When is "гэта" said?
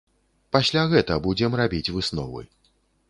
0.95-1.17